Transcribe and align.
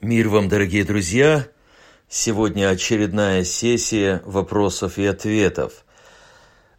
Мир 0.00 0.28
вам, 0.28 0.50
дорогие 0.50 0.84
друзья! 0.84 1.46
Сегодня 2.10 2.68
очередная 2.68 3.42
сессия 3.42 4.20
вопросов 4.26 4.98
и 4.98 5.06
ответов. 5.06 5.86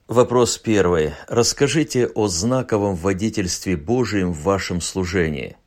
Вопрос 0.08 0.60
первый. 0.60 1.14
Расскажите 1.28 2.06
о 2.06 2.28
знаковом 2.28 2.96
водительстве 2.96 3.78
Божьем 3.78 4.32
в 4.32 4.44
вашем 4.44 4.80
служении. 4.80 5.58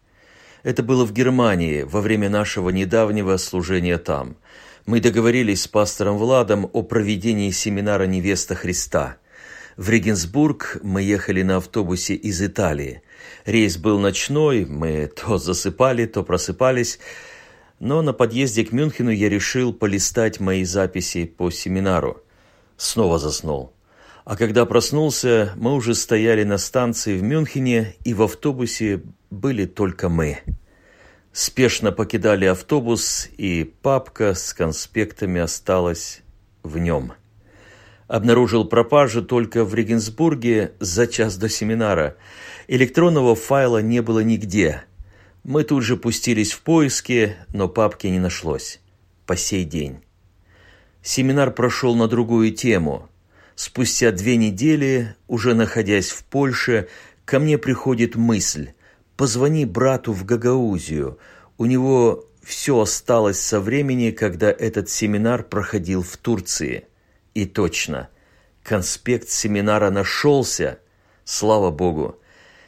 Это 0.63 0.85
было 0.85 1.05
в 1.05 1.13
Германии 1.13 1.83
во 1.83 2.01
время 2.01 2.31
нашего 2.31 2.71
недавнего 2.71 3.37
служения 3.39 3.99
там. 3.99 4.37
Мы 4.87 5.01
договорились 5.01 5.63
с 5.63 5.69
пастором 5.69 6.17
Владом 6.17 6.71
о 6.73 6.83
проведении 6.83 7.51
семинара 7.51 8.05
«Невеста 8.05 8.55
Христа». 8.55 9.17
В 9.77 9.91
Регенсбург 9.91 10.79
мы 10.83 11.03
ехали 11.03 11.43
на 11.43 11.57
автобусе 11.57 12.15
из 12.15 12.41
Италии. 12.41 13.03
Рейс 13.47 13.79
был 13.79 13.99
ночной, 13.99 14.65
мы 14.65 15.07
то 15.09 15.39
засыпали, 15.39 16.07
то 16.07 16.23
просыпались– 16.23 17.01
но 17.81 18.03
на 18.03 18.13
подъезде 18.13 18.65
к 18.65 18.73
Мюнхену 18.73 19.11
я 19.11 19.29
решил 19.29 19.73
полистать 19.73 20.41
мои 20.41 20.65
записи 20.65 21.25
по 21.25 21.51
семинару. 21.51 22.23
Снова 22.77 23.19
заснул. 23.19 23.73
А 24.25 24.37
когда 24.37 24.67
проснулся, 24.67 25.53
мы 25.57 25.75
уже 25.75 25.95
стояли 25.95 26.45
на 26.45 26.59
станции 26.59 27.17
в 27.17 27.23
Мюнхене, 27.23 27.95
и 28.05 28.13
в 28.15 28.23
автобусе 28.23 29.03
были 29.31 29.65
только 29.65 30.09
мы. 30.09 30.39
Спешно 31.33 31.93
покидали 31.93 32.45
автобус, 32.45 33.29
и 33.39 33.65
папка 33.65 34.35
с 34.35 34.53
конспектами 34.53 35.41
осталась 35.41 36.21
в 36.63 36.79
нем. 36.79 37.13
Обнаружил 38.07 38.65
пропажу 38.65 39.23
только 39.23 39.65
в 39.65 39.75
Регенсбурге 39.75 40.73
за 40.81 41.07
час 41.07 41.37
до 41.37 41.49
семинара. 41.49 42.17
Электронного 42.67 43.35
файла 43.35 43.81
не 43.81 44.03
было 44.03 44.21
нигде– 44.21 44.83
мы 45.49 45.65
тут 45.65 45.83
же 45.83 45.97
пустились 45.97 46.53
в 46.53 46.61
поиски, 46.61 47.35
но 47.55 47.71
папки 47.71 48.07
не 48.07 48.19
нашлось. 48.19 48.81
По 49.25 49.35
сей 49.35 49.65
день. 49.65 50.05
Семинар 51.01 51.53
прошел 51.53 51.97
на 51.97 52.07
другую 52.07 52.53
тему. 52.53 53.09
Спустя 53.55 54.13
две 54.13 54.37
недели, 54.37 55.17
уже 55.27 55.55
находясь 55.55 56.11
в 56.11 56.23
Польше, 56.25 56.89
ко 57.25 57.39
мне 57.39 57.57
приходит 57.57 58.15
мысль. 58.15 58.73
Позвони 59.17 59.65
брату 59.65 60.13
в 60.13 60.27
Гагаузию. 60.27 61.19
У 61.57 61.65
него 61.65 62.27
все 62.43 62.79
осталось 62.79 63.41
со 63.41 63.59
времени, 63.59 64.11
когда 64.11 64.51
этот 64.51 64.91
семинар 64.91 65.43
проходил 65.45 66.03
в 66.03 66.15
Турции. 66.19 66.89
И 67.33 67.47
точно, 67.47 68.11
конспект 68.63 69.31
семинара 69.31 69.89
нашелся. 69.89 70.79
Слава 71.25 71.71
Богу. 71.71 72.21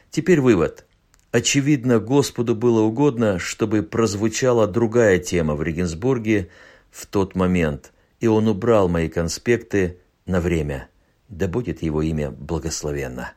Теперь 0.09 0.41
вывод– 0.41 0.87
Очевидно, 1.31 1.99
Господу 1.99 2.55
было 2.55 2.81
угодно, 2.81 3.39
чтобы 3.39 3.83
прозвучала 3.83 4.67
другая 4.67 5.17
тема 5.17 5.55
в 5.55 5.63
Регенсбурге 5.63 6.49
в 6.91 7.05
тот 7.05 7.35
момент, 7.35 7.93
и 8.19 8.27
Он 8.27 8.49
убрал 8.49 8.89
мои 8.89 9.07
конспекты 9.07 9.99
на 10.25 10.41
время. 10.41 10.89
Да 11.29 11.47
будет 11.47 11.81
Его 11.81 12.01
имя 12.01 12.31
благословенно. 12.31 13.33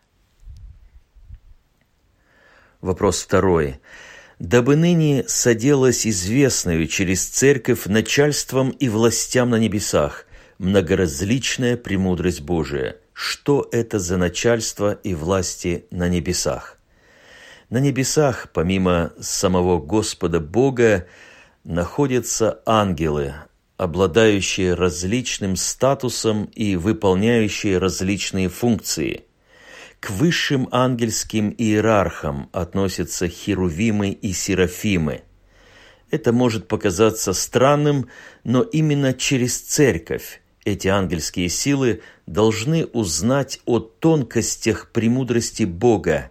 Вопрос 2.80 3.22
второй. 3.22 3.80
«Дабы 4.40 4.74
ныне 4.74 5.24
соделась 5.28 6.04
известную 6.04 6.88
через 6.88 7.24
церковь 7.24 7.86
начальством 7.86 8.70
и 8.70 8.88
властям 8.88 9.50
на 9.50 9.58
небесах 9.60 10.26
многоразличная 10.58 11.76
премудрость 11.76 12.40
Божия. 12.40 12.96
Что 13.12 13.68
это 13.70 14.00
за 14.00 14.16
начальство 14.16 14.92
и 14.92 15.14
власти 15.14 15.86
на 15.92 16.08
небесах?» 16.08 16.78
На 17.75 17.78
небесах, 17.78 18.50
помимо 18.53 19.12
самого 19.19 19.80
Господа 19.80 20.39
Бога, 20.39 21.08
находятся 21.64 22.62
ангелы, 22.67 23.34
обладающие 23.77 24.75
различным 24.75 25.56
статусом 25.56 26.45
и 26.55 26.77
выполняющие 26.77 27.78
различные 27.78 28.48
функции. 28.48 29.24
К 29.98 30.11
высшим 30.11 30.68
ангельским 30.70 31.52
иерархам 31.58 32.48
относятся 32.52 33.27
херувимы 33.27 34.11
и 34.11 34.33
серафимы. 34.33 35.23
Это 36.13 36.33
может 36.33 36.68
показаться 36.68 37.33
странным, 37.33 38.08
но 38.45 38.63
именно 38.63 39.13
через 39.14 39.61
церковь 39.61 40.42
эти 40.64 40.86
ангельские 40.86 41.48
силы 41.48 42.02
должны 42.29 42.86
узнать 42.86 43.58
о 43.64 43.80
тонкостях 43.80 44.92
премудрости 44.92 45.64
Бога, 45.64 46.30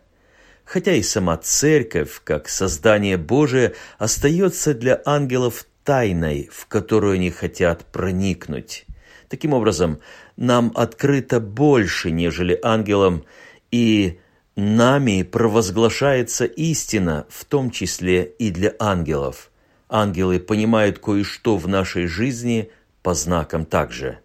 хотя 0.65 0.93
и 0.93 1.03
сама 1.03 1.37
церковь, 1.37 2.21
как 2.23 2.49
создание 2.49 3.17
Божие, 3.17 3.73
остается 3.97 4.73
для 4.73 5.01
ангелов 5.05 5.65
тайной, 5.83 6.49
в 6.51 6.67
которую 6.67 7.15
они 7.15 7.29
хотят 7.29 7.85
проникнуть. 7.85 8.85
Таким 9.29 9.53
образом, 9.53 9.99
нам 10.37 10.71
открыто 10.75 11.39
больше, 11.39 12.11
нежели 12.11 12.59
ангелам, 12.63 13.25
и 13.71 14.19
нами 14.55 15.23
провозглашается 15.23 16.45
истина, 16.45 17.25
в 17.29 17.45
том 17.45 17.71
числе 17.71 18.23
и 18.23 18.51
для 18.51 18.73
ангелов. 18.79 19.51
Ангелы 19.89 20.39
понимают 20.39 20.99
кое-что 20.99 21.57
в 21.57 21.67
нашей 21.67 22.07
жизни 22.07 22.71
по 23.01 23.13
знакам 23.13 23.65
также. 23.65 24.19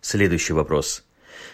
Следующий 0.00 0.52
вопрос– 0.52 1.04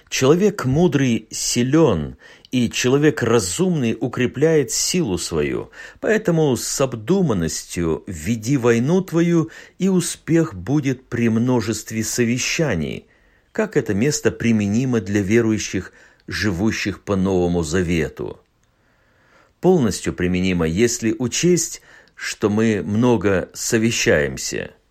Человек 0.08 0.64
мудрый 0.64 1.26
силен, 1.30 2.16
и 2.50 2.70
человек 2.70 3.22
разумный 3.22 3.96
укрепляет 4.00 4.70
силу 4.70 5.18
свою. 5.18 5.70
Поэтому 6.00 6.56
с 6.56 6.80
обдуманностью 6.80 8.04
веди 8.06 8.56
войну 8.56 9.00
твою, 9.00 9.50
и 9.78 9.88
успех 9.88 10.54
будет 10.54 11.06
при 11.06 11.28
множестве 11.28 12.04
совещаний. 12.04 13.06
Как 13.52 13.76
это 13.76 13.94
место 13.94 14.30
применимо 14.30 15.00
для 15.00 15.20
верующих, 15.20 15.92
живущих 16.26 17.02
по 17.02 17.16
Новому 17.16 17.62
Завету? 17.62 18.40
Полностью 19.60 20.12
применимо, 20.12 20.66
если 20.66 21.14
учесть, 21.18 21.82
что 22.14 22.50
мы 22.50 22.82
много 22.84 23.48
совещаемся– 23.54 24.70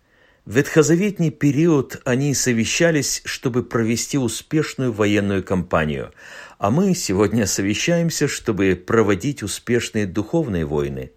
в 0.44 0.56
ветхозаветний 0.56 1.30
период 1.30 2.02
они 2.04 2.34
совещались, 2.34 3.22
чтобы 3.24 3.62
провести 3.62 4.18
успешную 4.18 4.92
военную 4.92 5.42
кампанию, 5.42 6.12
а 6.58 6.70
мы 6.70 6.94
сегодня 6.94 7.46
совещаемся, 7.46 8.28
чтобы 8.28 8.74
проводить 8.74 9.42
успешные 9.42 10.06
духовные 10.06 10.66
войны. 10.66 11.12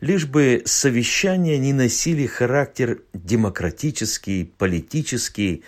Лишь 0.00 0.26
бы 0.26 0.62
совещания 0.66 1.56
не 1.56 1.72
носили 1.72 2.26
характер 2.26 3.00
демократический, 3.14 4.44
политический, 4.44 5.64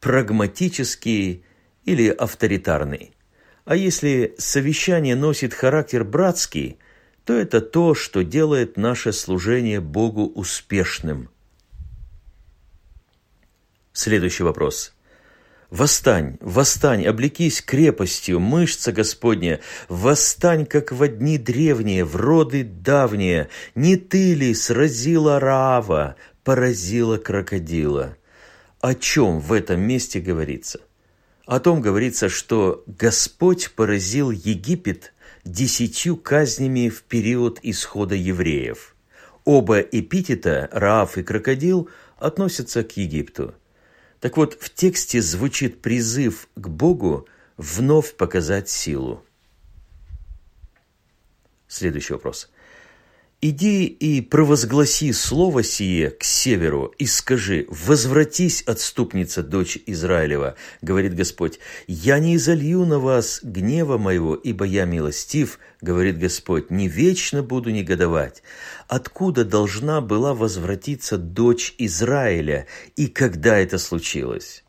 прагматический 0.00 1.44
или 1.84 2.08
авторитарный. 2.08 3.14
А 3.64 3.76
если 3.76 4.34
совещание 4.38 5.14
носит 5.14 5.54
характер 5.54 6.02
братский, 6.02 6.78
то 7.24 7.32
это 7.32 7.60
то, 7.60 7.94
что 7.94 8.24
делает 8.24 8.76
наше 8.76 9.12
служение 9.12 9.80
Богу 9.80 10.26
успешным– 10.26 11.28
Следующий 13.92 14.42
вопрос. 14.42 14.94
«Восстань, 15.70 16.36
восстань, 16.40 17.06
облекись 17.06 17.62
крепостью, 17.62 18.40
мышца 18.40 18.92
Господня, 18.92 19.60
восстань, 19.88 20.66
как 20.66 20.92
в 20.92 21.08
дни 21.08 21.38
древние, 21.38 22.04
в 22.04 22.16
роды 22.16 22.62
давние, 22.62 23.48
не 23.74 23.96
ты 23.96 24.34
ли 24.34 24.52
сразила 24.54 25.40
Раава, 25.40 26.16
поразила 26.44 27.16
крокодила?» 27.16 28.16
О 28.82 28.94
чем 28.94 29.38
в 29.38 29.52
этом 29.52 29.80
месте 29.80 30.20
говорится? 30.20 30.80
О 31.46 31.60
том 31.60 31.80
говорится, 31.80 32.28
что 32.28 32.82
Господь 32.86 33.70
поразил 33.70 34.30
Египет 34.30 35.14
десятью 35.44 36.16
казнями 36.16 36.88
в 36.88 37.02
период 37.04 37.60
исхода 37.62 38.16
евреев. 38.16 38.96
Оба 39.44 39.78
эпитета, 39.80 40.68
Раав 40.72 41.16
и 41.16 41.22
крокодил, 41.22 41.88
относятся 42.18 42.82
к 42.82 42.96
Египту– 42.96 43.54
так 44.22 44.36
вот, 44.36 44.56
в 44.62 44.72
тексте 44.72 45.20
звучит 45.20 45.82
призыв 45.82 46.48
к 46.54 46.68
Богу 46.68 47.26
вновь 47.56 48.14
показать 48.14 48.68
силу. 48.68 49.24
Следующий 51.66 52.12
вопрос. 52.12 52.48
«Иди 53.44 53.86
и 53.86 54.20
провозгласи 54.20 55.12
слово 55.12 55.64
сие 55.64 56.10
к 56.10 56.22
северу, 56.22 56.94
и 56.96 57.06
скажи, 57.06 57.66
возвратись, 57.68 58.62
отступница, 58.62 59.42
дочь 59.42 59.80
Израилева, 59.84 60.54
говорит 60.80 61.16
Господь, 61.16 61.58
я 61.88 62.20
не 62.20 62.36
изолью 62.36 62.86
на 62.86 63.00
вас 63.00 63.40
гнева 63.42 63.98
моего, 63.98 64.36
ибо 64.36 64.64
я 64.64 64.84
милостив, 64.84 65.58
говорит 65.80 66.20
Господь, 66.20 66.70
не 66.70 66.86
вечно 66.86 67.42
буду 67.42 67.70
негодовать. 67.70 68.44
Откуда 68.86 69.44
должна 69.44 70.00
была 70.00 70.34
возвратиться 70.34 71.18
дочь 71.18 71.74
Израиля, 71.78 72.68
и 72.94 73.08
когда 73.08 73.58
это 73.58 73.78
случилось? 73.78 74.62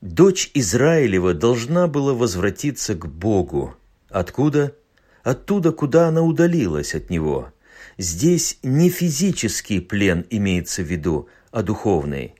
Дочь 0.00 0.52
Израилева 0.54 1.34
должна 1.34 1.88
была 1.88 2.14
возвратиться 2.14 2.94
к 2.94 3.08
Богу. 3.08 3.74
Откуда? 4.10 4.76
Оттуда, 5.24 5.72
куда 5.72 6.06
она 6.06 6.22
удалилась 6.22 6.94
от 6.94 7.10
Него– 7.10 7.52
здесь 7.98 8.58
не 8.62 8.90
физический 8.90 9.80
плен 9.80 10.26
имеется 10.30 10.82
в 10.82 10.86
виду, 10.86 11.28
а 11.50 11.62
духовный. 11.62 12.34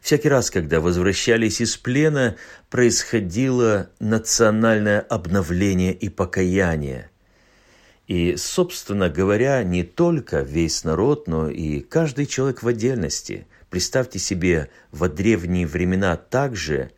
Всякий 0.00 0.28
раз, 0.28 0.50
когда 0.50 0.80
возвращались 0.80 1.60
из 1.60 1.76
плена, 1.76 2.36
происходило 2.70 3.90
национальное 3.98 5.00
обновление 5.00 5.92
и 5.92 6.08
покаяние. 6.08 7.10
И, 8.06 8.36
собственно 8.36 9.10
говоря, 9.10 9.64
не 9.64 9.82
только 9.82 10.42
весь 10.42 10.84
народ, 10.84 11.26
но 11.26 11.50
и 11.50 11.80
каждый 11.80 12.26
человек 12.26 12.62
в 12.62 12.68
отдельности. 12.68 13.48
Представьте 13.68 14.20
себе, 14.20 14.70
во 14.92 15.08
древние 15.08 15.66
времена 15.66 16.16
также 16.16 16.92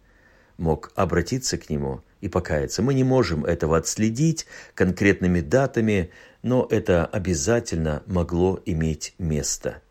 мог 0.58 0.92
обратиться 0.94 1.56
к 1.56 1.70
нему 1.70 2.02
и 2.20 2.28
покаяться. 2.28 2.82
Мы 2.82 2.92
не 2.92 3.04
можем 3.04 3.44
этого 3.46 3.78
отследить 3.78 4.44
конкретными 4.74 5.40
датами, 5.40 6.10
но 6.42 6.66
это 6.70 7.06
обязательно 7.06 8.02
могло 8.06 8.60
иметь 8.64 9.14
место– 9.18 9.82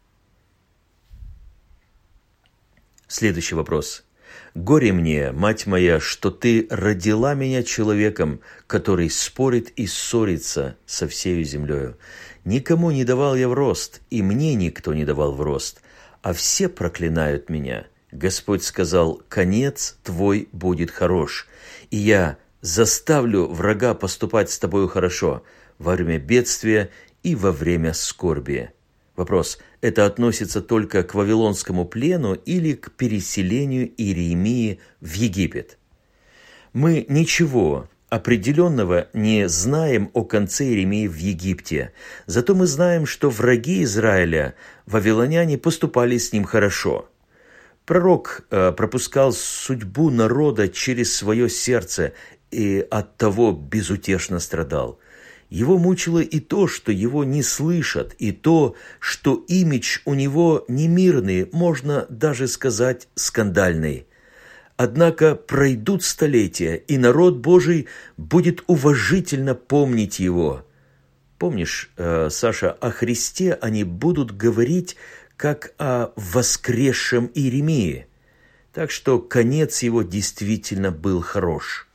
Следующий 3.07 3.55
вопрос. 3.55 4.03
«Горе 4.53 4.91
мне, 4.91 5.31
мать 5.31 5.65
моя, 5.65 6.01
что 6.01 6.29
ты 6.29 6.67
родила 6.69 7.35
меня 7.35 7.63
человеком, 7.63 8.41
который 8.67 9.09
спорит 9.09 9.69
и 9.77 9.87
ссорится 9.87 10.75
со 10.85 11.07
всею 11.07 11.45
землею. 11.45 11.97
Никому 12.43 12.91
не 12.91 13.05
давал 13.05 13.35
я 13.35 13.47
в 13.47 13.53
рост, 13.53 14.01
и 14.09 14.21
мне 14.21 14.55
никто 14.55 14.93
не 14.93 15.05
давал 15.05 15.31
в 15.31 15.41
рост, 15.41 15.81
а 16.21 16.33
все 16.33 16.67
проклинают 16.67 17.49
меня. 17.49 17.87
Господь 18.11 18.63
сказал, 18.63 19.21
конец 19.29 19.97
твой 20.03 20.49
будет 20.51 20.91
хорош, 20.91 21.47
и 21.91 21.97
я 21.97 22.37
заставлю 22.59 23.47
врага 23.47 23.93
поступать 23.93 24.49
с 24.51 24.59
тобою 24.59 24.89
хорошо 24.89 25.43
во 25.79 25.95
время 25.95 26.19
бедствия 26.19 26.89
и 27.23 27.35
во 27.35 27.51
время 27.51 27.93
скорби». 27.93 28.71
Вопрос, 29.17 29.57
это 29.81 30.05
относится 30.05 30.61
только 30.61 31.01
к 31.01 31.15
Вавилонскому 31.15 31.85
плену 31.85 32.35
или 32.35 32.73
к 32.73 32.91
переселению 32.91 33.91
Иеремии 33.97 34.79
в 35.01 35.11
Египет? 35.13 35.79
Мы 36.71 37.03
ничего 37.09 37.89
определенного 38.09 39.07
не 39.13 39.49
знаем 39.49 40.11
о 40.13 40.23
конце 40.23 40.65
Иеремии 40.65 41.07
в 41.07 41.17
Египте, 41.17 41.93
зато 42.27 42.53
мы 42.53 42.67
знаем, 42.67 43.07
что 43.07 43.31
враги 43.31 43.83
Израиля, 43.83 44.53
вавилоняне, 44.85 45.57
поступали 45.57 46.19
с 46.19 46.31
ним 46.31 46.43
хорошо. 46.43 47.09
Пророк 47.85 48.45
э, 48.51 48.71
пропускал 48.71 49.33
судьбу 49.33 50.11
народа 50.11 50.69
через 50.69 51.15
свое 51.15 51.49
сердце 51.49 52.13
и 52.51 52.85
от 52.91 53.17
того 53.17 53.51
безутешно 53.51 54.39
страдал– 54.39 54.99
его 55.49 55.77
мучило 55.77 56.19
и 56.19 56.39
то, 56.39 56.67
что 56.67 56.91
его 56.91 57.23
не 57.23 57.41
слышат, 57.41 58.13
и 58.19 58.31
то, 58.31 58.75
что 58.99 59.45
имидж 59.47 59.99
у 60.05 60.13
него 60.13 60.65
не 60.67 60.87
мирный, 60.87 61.49
можно 61.51 62.05
даже 62.09 62.47
сказать 62.47 63.07
скандальный. 63.15 64.07
Однако 64.75 65.35
пройдут 65.35 66.03
столетия, 66.03 66.75
и 66.75 66.97
народ 66.97 67.37
Божий 67.37 67.87
будет 68.17 68.63
уважительно 68.67 69.55
помнить 69.55 70.19
его. 70.19 70.65
Помнишь, 71.39 71.91
э, 71.97 72.29
Саша, 72.29 72.71
о 72.71 72.91
Христе 72.91 73.53
они 73.53 73.83
будут 73.83 74.35
говорить 74.35 74.95
как 75.35 75.73
о 75.77 76.11
воскресшем 76.15 77.31
Иеремии. 77.33 78.07
Так 78.73 78.91
что 78.91 79.19
конец 79.19 79.81
его 79.81 80.03
действительно 80.03 80.91
был 80.91 81.21
хорош. 81.21 81.86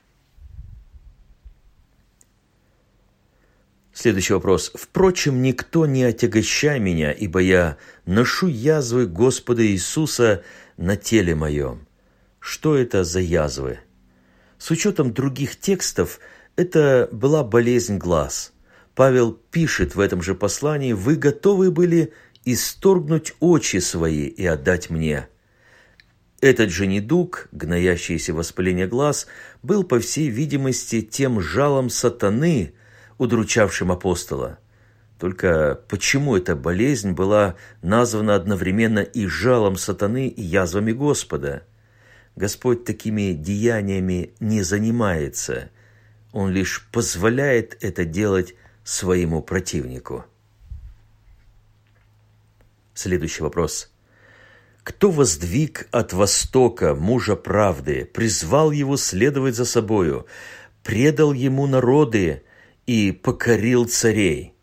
Следующий 3.92 4.32
вопрос. 4.32 4.72
«Впрочем, 4.74 5.42
никто 5.42 5.84
не 5.84 6.04
отягощай 6.04 6.80
меня, 6.80 7.12
ибо 7.12 7.40
я 7.40 7.76
ношу 8.06 8.46
язвы 8.46 9.06
Господа 9.06 9.66
Иисуса 9.66 10.42
на 10.78 10.96
теле 10.96 11.34
моем». 11.34 11.86
Что 12.40 12.76
это 12.76 13.04
за 13.04 13.20
язвы? 13.20 13.80
С 14.58 14.70
учетом 14.70 15.12
других 15.12 15.60
текстов, 15.60 16.20
это 16.56 17.08
была 17.12 17.44
болезнь 17.44 17.98
глаз. 17.98 18.52
Павел 18.94 19.32
пишет 19.32 19.94
в 19.94 20.00
этом 20.00 20.22
же 20.22 20.34
послании, 20.34 20.94
«Вы 20.94 21.16
готовы 21.16 21.70
были 21.70 22.14
исторгнуть 22.44 23.34
очи 23.40 23.76
свои 23.76 24.26
и 24.26 24.46
отдать 24.46 24.88
мне». 24.88 25.28
Этот 26.40 26.70
же 26.70 26.86
недуг, 26.86 27.48
гноящееся 27.52 28.34
воспаление 28.34 28.88
глаз, 28.88 29.28
был, 29.62 29.84
по 29.84 30.00
всей 30.00 30.28
видимости, 30.28 31.02
тем 31.02 31.42
жалом 31.42 31.90
сатаны– 31.90 32.72
удручавшим 33.18 33.92
апостола. 33.92 34.58
Только 35.18 35.80
почему 35.88 36.36
эта 36.36 36.56
болезнь 36.56 37.12
была 37.12 37.54
названа 37.80 38.34
одновременно 38.34 38.98
и 38.98 39.26
жалом 39.26 39.76
сатаны, 39.76 40.26
и 40.26 40.42
язвами 40.42 40.92
Господа? 40.92 41.62
Господь 42.34 42.84
такими 42.84 43.32
деяниями 43.32 44.32
не 44.40 44.62
занимается. 44.62 45.70
Он 46.32 46.50
лишь 46.50 46.88
позволяет 46.90 47.76
это 47.84 48.04
делать 48.04 48.54
своему 48.84 49.42
противнику. 49.42 50.24
Следующий 52.94 53.42
вопрос. 53.42 53.90
Кто 54.82 55.10
воздвиг 55.10 55.86
от 55.92 56.12
востока 56.12 56.94
мужа 56.94 57.36
правды, 57.36 58.04
призвал 58.04 58.72
его 58.72 58.96
следовать 58.96 59.54
за 59.54 59.64
собою, 59.64 60.26
предал 60.82 61.32
ему 61.32 61.66
народы, 61.66 62.42
и 62.86 63.12
покорил 63.12 63.86
царей. 63.86 64.54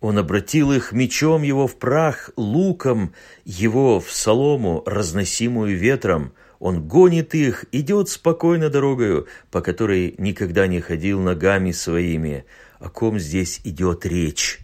Он 0.00 0.18
обратил 0.18 0.72
их 0.72 0.92
мечом 0.92 1.42
его 1.42 1.68
в 1.68 1.76
прах, 1.76 2.30
луком 2.36 3.14
его 3.44 4.00
в 4.00 4.10
солому, 4.10 4.82
разносимую 4.84 5.78
ветром. 5.78 6.32
Он 6.58 6.86
гонит 6.86 7.34
их, 7.34 7.66
идет 7.70 8.08
спокойно 8.08 8.68
дорогою, 8.68 9.28
по 9.50 9.60
которой 9.60 10.16
никогда 10.18 10.66
не 10.66 10.80
ходил 10.80 11.20
ногами 11.20 11.70
своими. 11.70 12.44
О 12.80 12.88
ком 12.88 13.20
здесь 13.20 13.60
идет 13.62 14.04
речь? 14.04 14.58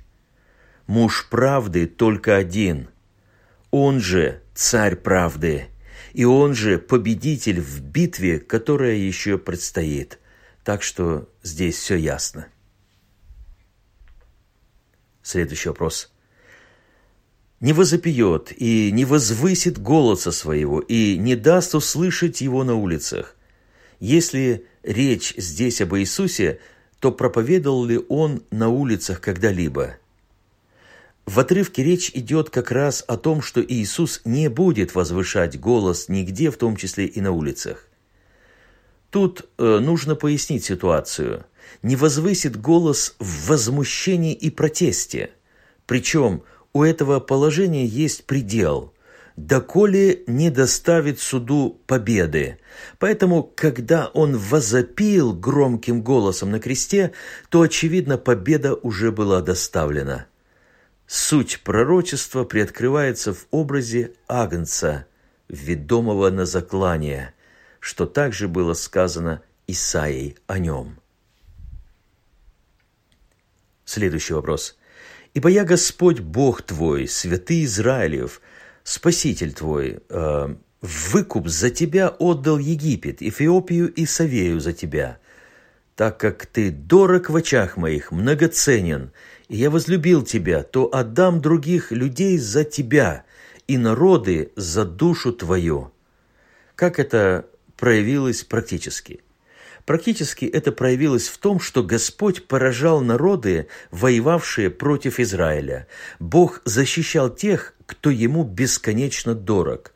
Муж 0.89 1.29
правды 1.31 1.87
только 1.87 2.37
один. 2.37 2.89
Он 3.71 4.01
же 4.01 4.43
царь 4.55 4.97
правды, 4.97 5.67
и 6.15 6.25
он 6.25 6.55
же 6.55 6.79
победитель 6.79 7.61
в 7.61 7.81
битве, 7.81 8.41
которая 8.41 8.95
еще 8.95 9.39
предстоит. 9.39 10.19
Так 10.65 10.83
что 10.83 11.29
здесь 11.43 11.77
все 11.77 11.95
ясно. 11.95 12.49
Следующий 15.29 15.69
вопрос. 15.69 16.11
«Не 17.61 17.75
возопьет 17.75 18.51
и 18.57 18.91
не 18.91 19.05
возвысит 19.05 19.79
голоса 19.79 20.33
своего, 20.33 20.81
и 20.81 21.19
не 21.19 21.37
даст 21.37 21.75
услышать 21.75 22.41
его 22.41 22.65
на 22.65 22.77
улицах. 22.77 23.37
Если 24.01 24.65
речь 24.83 25.35
здесь 25.37 25.83
об 25.83 25.95
Иисусе, 25.97 26.61
то 26.99 27.13
проповедовал 27.13 27.85
ли 27.85 28.01
он 28.09 28.43
на 28.51 28.71
улицах 28.71 29.21
когда-либо?» 29.21 29.99
В 31.27 31.39
отрывке 31.39 31.85
речь 31.85 32.11
идет 32.15 32.49
как 32.49 32.71
раз 32.71 33.05
о 33.07 33.19
том, 33.19 33.43
что 33.43 33.63
Иисус 33.63 34.23
не 34.25 34.49
будет 34.49 34.95
возвышать 34.95 35.61
голос 35.61 36.09
нигде, 36.09 36.51
в 36.51 36.57
том 36.57 36.75
числе 36.75 37.05
и 37.05 37.21
на 37.21 37.33
улицах. 37.33 37.87
Тут 39.11 39.47
э, 39.59 39.79
нужно 39.79 40.15
пояснить 40.15 40.65
ситуацию– 40.65 41.45
не 41.83 41.97
возвысит 41.97 42.61
голос 42.61 43.15
в 43.19 43.49
возмущении 43.49 44.35
и 44.35 44.51
протесте. 44.51 45.31
Причем 45.87 46.43
у 46.73 46.83
этого 46.83 47.21
положения 47.21 47.87
есть 47.87 48.25
предел, 48.25 48.93
доколе 49.37 50.23
не 50.27 50.51
доставит 50.51 51.21
суду 51.21 51.81
победы. 51.87 52.59
Поэтому, 52.99 53.43
когда 53.43 54.09
он 54.09 54.37
возопил 54.37 55.33
громким 55.33 56.03
голосом 56.03 56.51
на 56.51 56.61
кресте, 56.61 57.13
то, 57.49 57.63
очевидно, 57.63 58.19
победа 58.19 58.75
уже 58.75 59.13
была 59.13 59.41
доставлена. 59.41 60.27
Суть 61.07 61.63
пророчества 61.65 62.45
приоткрывается 62.45 63.33
в 63.33 63.47
образе 63.51 64.13
Агнца, 64.27 65.07
ведомого 65.49 66.29
на 66.31 66.45
заклание, 66.45 67.33
что 67.81 68.05
также 68.05 68.47
было 68.47 68.75
сказано 68.75 69.43
Исаией 69.67 70.37
о 70.47 70.59
нем. 70.59 70.99
Следующий 73.99 74.35
вопрос. 74.35 74.77
«Ибо 75.35 75.49
я 75.49 75.65
Господь 75.65 76.21
Бог 76.21 76.63
твой, 76.63 77.09
святый 77.09 77.65
Израилев, 77.65 78.41
Спаситель 78.85 79.53
твой, 79.53 79.99
э, 80.09 80.55
выкуп 80.81 81.49
за 81.49 81.71
тебя 81.71 82.09
отдал 82.09 82.59
Египет, 82.59 83.21
Эфиопию 83.23 83.93
и 83.93 84.07
Савею 84.07 84.61
за 84.61 84.73
тебя, 84.73 85.19
так 85.97 86.17
как 86.21 86.47
ты 86.47 86.71
дорог 86.71 87.29
в 87.29 87.35
очах 87.35 87.77
моих, 87.77 88.13
многоценен, 88.13 89.11
и 89.49 89.57
я 89.57 89.69
возлюбил 89.69 90.23
тебя, 90.23 90.63
то 90.63 90.89
отдам 90.95 91.41
других 91.41 91.91
людей 91.91 92.39
за 92.39 92.63
тебя 92.63 93.25
и 93.67 93.77
народы 93.79 94.53
за 94.55 94.85
душу 94.85 95.33
твою». 95.33 95.91
Как 96.77 97.01
это 97.01 97.47
проявилось 97.77 98.45
практически– 98.45 99.23
Практически 99.89 100.45
это 100.45 100.71
проявилось 100.71 101.29
в 101.29 101.39
том, 101.39 101.61
что 101.61 101.83
Господь 101.83 102.47
поражал 102.47 103.01
народы, 103.01 103.69
воевавшие 103.91 104.69
против 104.69 105.19
Израиля. 105.19 105.87
Бог 106.19 106.61
защищал 106.67 107.35
тех, 107.35 107.73
кто 107.87 108.11
ему 108.11 108.45
бесконечно 108.45 109.35
дорог. 109.35 109.95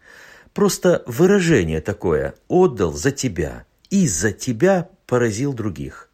Просто 0.54 1.02
выражение 1.06 1.82
такое 1.82 2.36
«отдал 2.48 2.94
за 2.94 3.10
тебя» 3.10 3.66
и 3.90 4.08
«за 4.08 4.32
тебя 4.32 4.88
поразил 5.06 5.52
других». 5.52 6.08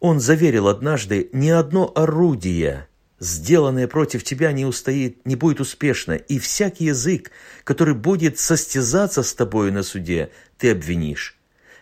Он 0.00 0.18
заверил 0.18 0.66
однажды, 0.66 1.30
ни 1.32 1.50
одно 1.50 1.92
орудие, 1.94 2.88
сделанное 3.20 3.86
против 3.86 4.24
тебя, 4.24 4.50
не 4.50 4.64
устоит, 4.64 5.24
не 5.24 5.36
будет 5.36 5.60
успешно, 5.60 6.14
и 6.14 6.40
всякий 6.40 6.86
язык, 6.86 7.30
который 7.62 7.94
будет 7.94 8.40
состязаться 8.40 9.22
с 9.22 9.32
тобою 9.32 9.72
на 9.72 9.84
суде, 9.84 10.32
ты 10.58 10.72
обвинишь. 10.72 11.37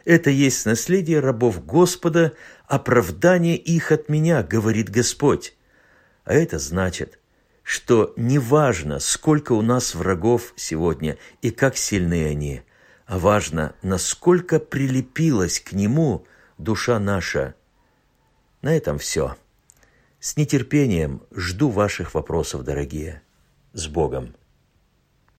Это 0.06 0.30
есть 0.30 0.64
наследие 0.64 1.20
рабов 1.20 1.66
Господа, 1.66 2.32
оправдание 2.66 3.58
их 3.58 3.92
от 3.92 4.08
меня, 4.08 4.42
говорит 4.42 4.88
Господь. 4.88 5.54
А 6.24 6.32
это 6.32 6.58
значит, 6.58 7.18
что 7.62 8.14
неважно, 8.16 8.98
сколько 9.00 9.52
у 9.52 9.60
нас 9.60 9.94
врагов 9.94 10.54
сегодня 10.56 11.18
и 11.42 11.50
как 11.50 11.76
сильны 11.76 12.24
они, 12.24 12.62
а 13.04 13.18
важно, 13.18 13.74
насколько 13.82 14.58
прилепилась 14.58 15.60
к 15.60 15.72
Нему 15.72 16.24
душа 16.56 16.98
наша– 16.98 17.54
на 18.66 18.76
этом 18.76 18.98
все. 18.98 19.36
С 20.18 20.36
нетерпением 20.36 21.22
жду 21.30 21.68
ваших 21.68 22.14
вопросов, 22.14 22.64
дорогие. 22.64 23.22
С 23.72 23.86
Богом! 23.86 24.34